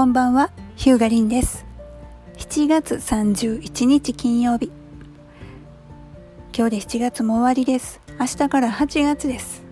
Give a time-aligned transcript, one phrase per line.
[0.00, 1.66] こんばんは、ヒューガリンです。
[2.38, 4.72] 7月31日金曜日。
[6.56, 8.00] 今日で7月も終わりです。
[8.18, 9.62] 明日から8月です。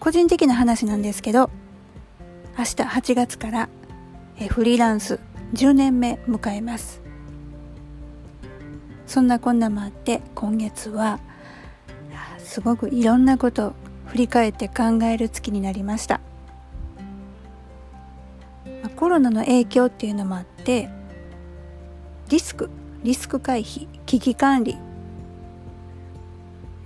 [0.00, 1.50] 個人的な話なんですけど、
[2.56, 3.68] 明日8月から
[4.48, 5.20] フリーランス
[5.52, 7.02] 10年目迎えます。
[9.06, 11.20] そんなこんなもあって今月は
[12.38, 13.74] すごくいろんなこと
[14.06, 16.22] 振り返って考える月になりました
[19.02, 20.88] コロナの影響っていうのもあって
[22.28, 22.70] リスク
[23.02, 24.78] リスク回避危機管理、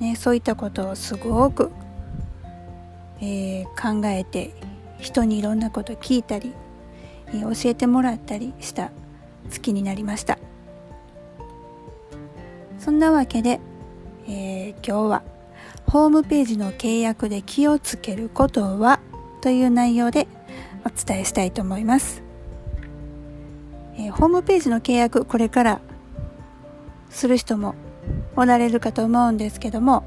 [0.01, 1.71] ね、そういったことをすごく、
[3.21, 4.55] えー、考えて
[4.99, 6.55] 人にいろんなこと聞いたり、
[7.27, 8.93] えー、教えてもらったりした
[9.51, 10.39] 月になりました。
[12.79, 13.61] そんなわけで、
[14.27, 15.23] えー、今日は
[15.87, 19.01] ホームページの契約で気をつけることは？
[19.43, 20.27] という内容で
[20.87, 22.23] お伝えしたいと思います、
[23.97, 25.81] えー、ホームページの契約これから
[27.11, 27.75] する人も
[28.37, 30.05] おられるかと思うんですけども、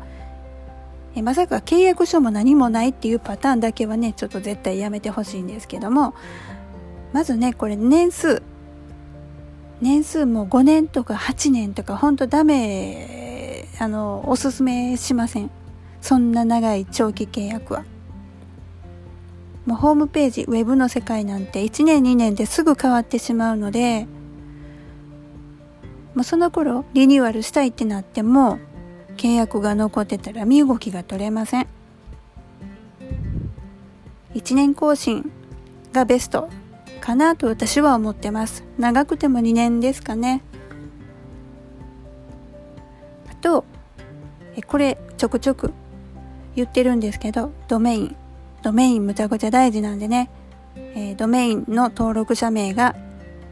[1.16, 6.14] えー、まさか契約書も何もないっていうパターンだけはねちょっと絶対やめてほしいんですけども
[7.12, 8.42] まずねこれ年数
[9.82, 15.52] 年数も5年とか8年とかほんとダメあのおすすめしません
[16.00, 17.84] そんな長い長期契約は。
[19.70, 24.08] もうホームページ、ウェブの世界なんて1年2年ですぐ変わってしまうので、
[26.16, 28.58] もうその頃リニューアルしたいってなっても
[29.16, 31.68] 契約が残ってたら身動きが取れません。
[34.34, 35.32] 1年更新
[35.94, 36.50] がベスト
[37.00, 38.64] かなと私は思ってます。
[38.80, 40.42] 長くても2年ですかね。
[43.32, 43.66] あと、
[44.66, 45.74] これちょくちょく
[46.56, 48.16] 言ってるんですけど、ドメイン。
[48.62, 50.30] ドメインむちゃくちゃ大事なんでね、
[50.76, 52.96] えー、ドメインの登録者名が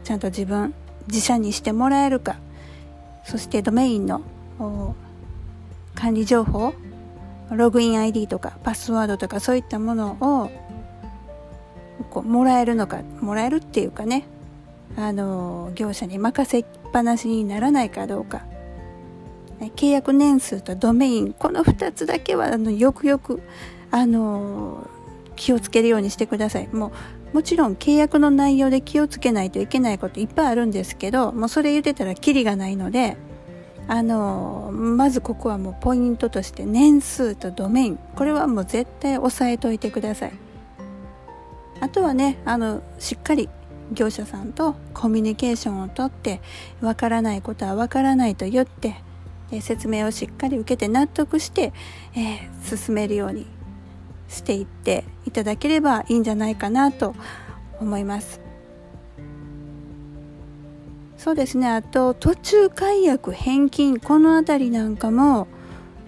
[0.04, 0.74] ちゃんと自分、
[1.06, 2.36] 自社にしてもらえるか、
[3.24, 4.22] そしてドメインの
[5.94, 6.74] 管理情報、
[7.50, 10.50] ログイン ID とかパスワードとかそういったものを
[12.10, 14.26] こうもらえるのか、もらえるっていうかね、
[14.96, 18.46] あの、業者に任せっぱなしにならないかどうか。
[19.76, 23.42] 契約年数とドメインこの2つだけはあのよくよく
[23.90, 24.88] あの
[25.38, 26.68] 気をつけるようにしてください。
[26.68, 26.92] も
[27.32, 33.16] うもちろん契約の内容で気をつけないといけないこといっぱいあるんですけどもうそれ言ってたらキリがないので
[33.86, 37.98] あのまずここはもうポイントとして年数とドメイン。
[38.16, 40.32] これはもう絶対押さえといてください。
[41.80, 43.48] あとはねあのしっかり
[43.92, 46.40] 業者さんとコミュニケーションをとって
[46.80, 48.96] わからないことはわからないと言って
[49.60, 51.72] 説明をしっかり受けて納得して、
[52.14, 53.46] えー、進めるように
[54.28, 57.14] していっていただければいいんじゃないかなと
[57.80, 58.40] 思います。
[61.16, 65.48] そうですねあと途中解約返金この辺りなんかも、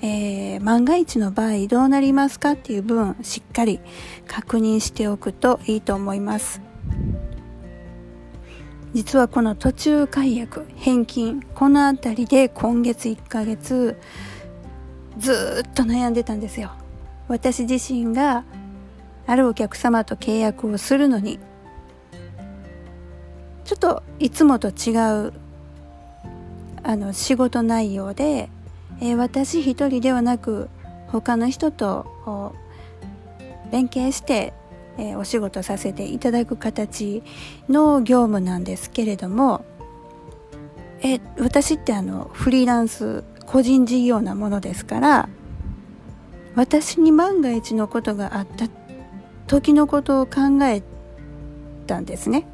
[0.01, 3.81] えー、万が一の場合どうなりますかっていう分しっかり
[4.29, 6.63] 確認しておくといいと思います。
[8.93, 13.97] 実はこの途中解約返金この辺りで今月1ヶ月
[15.19, 16.73] ずっと悩んでたんですよ
[17.31, 18.45] 私自身が
[19.27, 21.39] あるお客様と契約をするのに
[23.65, 24.91] ちょっといつもと違
[25.29, 25.33] う
[26.83, 28.49] あの仕事内容で、
[29.01, 30.69] えー、私一人ではなく
[31.09, 32.55] 他の人と
[33.71, 34.53] 連携して
[34.99, 37.23] えー、お仕事させていただく形
[37.69, 39.65] の業務なんですけれども、
[41.01, 45.29] えー、私ってあのフリーランス個人事業なものですから
[46.55, 48.67] 私に万が一のことがあった
[49.47, 50.83] 時のことを考え
[51.87, 52.47] たんですね。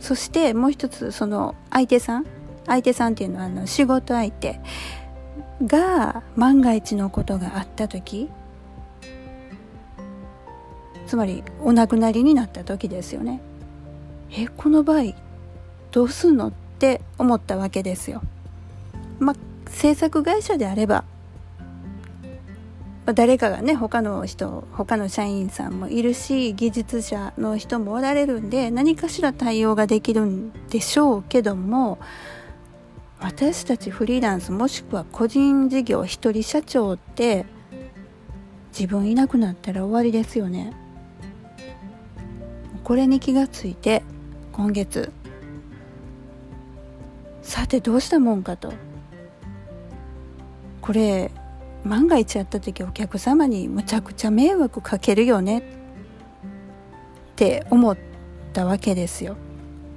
[0.00, 2.26] そしてもう一つその相手さん
[2.66, 4.60] 相手さんっていうのはあの仕事相手
[5.64, 8.28] が万が一のことがあった時
[11.06, 13.40] つまりお亡くなりになった時ですよね。
[14.30, 15.14] えこの場合
[15.90, 18.22] どうすんのって思ったわけですよ。
[19.18, 19.36] まあ
[19.70, 21.04] 制作会社であれば
[23.12, 31.98] 誰かがね他の人他の社員さんもいるし技術者の人もおられるんで何かしら対応ができるんでしょうけども
[33.20, 37.46] 私たちフリーランスもしくは個人事業一人社長って
[38.68, 40.72] 自分いなくなったら終わりですよね。
[42.82, 44.02] これに気がついて
[44.52, 45.12] 今月
[47.40, 48.72] さてどうしたもんかと。
[50.80, 51.30] これ
[51.84, 55.58] 万が一やった時お客様にむちゃくちゃ迷惑かけるよね。
[55.58, 55.62] っ
[57.36, 57.96] て思っ
[58.52, 59.36] たわけですよ。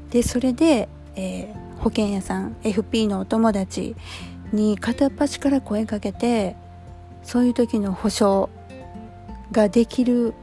[0.09, 3.95] でそれで、えー、保険屋さん FP のお友達
[4.51, 6.55] に片っ端から声かけて
[7.23, 8.49] そういう時の保証
[9.51, 10.33] ができる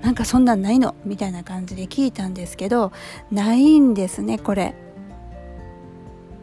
[0.00, 0.94] なんかそんなんないの？
[1.04, 2.90] みたいな感じで聞いたんですけど
[3.30, 4.74] ないんですねこれ。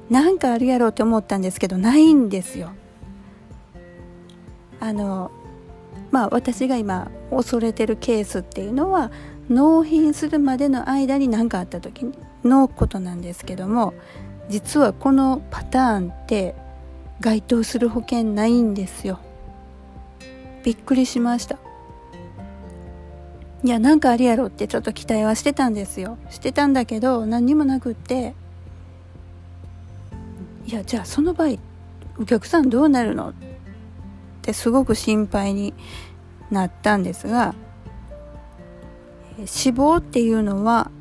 [0.09, 2.71] なんかあるやろうって思ったんですけどないんですよ。
[4.79, 5.31] あの
[6.11, 9.11] まあ私が今恐れてるケースっていうのは
[9.49, 12.05] 納品するまでの間に何かあった時
[12.43, 13.93] のことなんですけども
[14.49, 16.55] 実はこのパターンって
[17.19, 19.19] 該当する保険ないんですよ。
[20.63, 21.57] びっくりしました。
[23.63, 26.17] いやなんかあるやろってちょっと期待はしてたんですよ。
[26.29, 28.33] してたんだけど何にもなくって。
[30.65, 31.57] いやじゃあその場合
[32.19, 33.33] お客さんどうなるのっ
[34.41, 35.73] てすごく心配に
[36.51, 37.55] なったんですが
[39.45, 40.91] 死亡っていうのは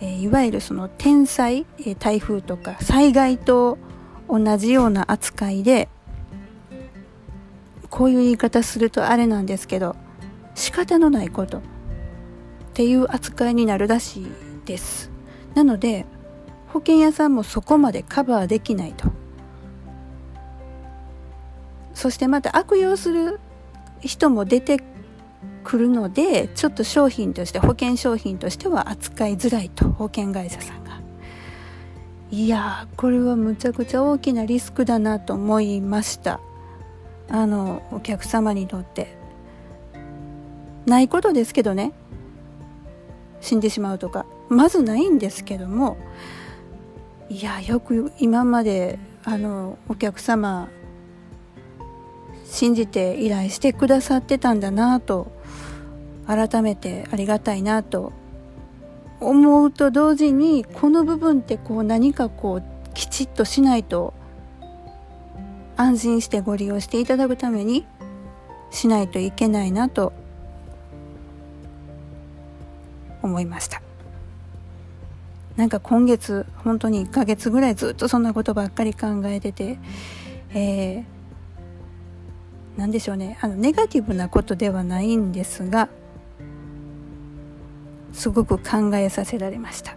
[0.00, 1.66] いわゆるその天災
[1.98, 3.76] 台風とか災害と
[4.28, 5.88] 同じような扱いで
[7.90, 9.96] こういう言い方するとあれなんですけど
[10.54, 11.62] 仕方のないことっ
[12.72, 14.26] ていう扱いになるらしい
[14.64, 15.10] です。
[15.54, 16.06] なので
[16.68, 19.19] 保険屋さんもそこまでカバーできないと。
[22.00, 23.40] そしてまた悪用する
[24.00, 24.82] 人も出て
[25.64, 30.98] くるのでちょっと商品として保険商品としては扱いづらいと保険会社さんが。
[32.30, 36.40] いやこれはむちゃくちゃ大きなリスクだなと思いました。
[37.28, 39.14] あのお客様にとって
[40.86, 41.92] ないことですけどね。
[43.42, 44.24] 死んでしまうとか。
[44.48, 45.98] まずないんですけども。
[47.28, 50.70] いやよく今まであのお客様
[52.50, 55.30] 信じて依頼してくださってたんだなと
[56.26, 58.12] 改めてありがたいなと
[59.20, 62.62] 思うと同時にこの部分ってこう何かこう
[62.92, 64.14] きちっとしないと
[65.76, 67.86] 安心してご利用していただくために
[68.70, 70.12] しないといけないなと
[73.22, 73.80] 思いました。
[75.56, 79.78] なんか今月本当に1ヶ月ぐらいずっとそんなことばっかり考えてて
[80.54, 81.19] えー
[82.76, 83.38] 何でしょうね。
[83.40, 85.88] あのネガティブなことではないんですが
[88.12, 89.96] すごく考えさせられました、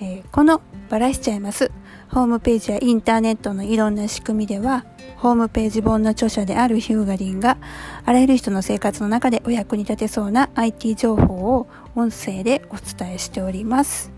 [0.00, 0.60] えー、この
[0.90, 1.70] バラしちゃいます。
[2.10, 7.58] ホームページやインターネットのいろんな仕組みではホームページ本の著者であるヒューガリンが
[8.04, 14.17] あらゆる人の生活の中でお役に立てそうな IT 情報を音声でお伝えしております。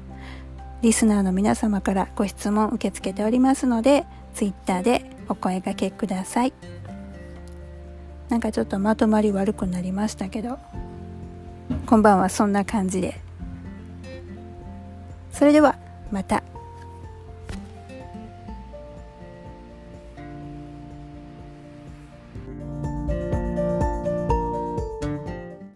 [0.83, 6.55] リスナーの皆様からご質問受け付けておりますので、ツイッターでお声掛けください。
[8.31, 10.59] なんかちょっとまとまり悪くなりましたけど、
[11.85, 13.21] こんばんはそんな感じで。
[15.33, 15.77] それでは、
[16.11, 16.43] また。